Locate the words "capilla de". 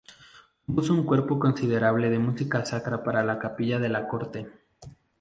3.37-3.89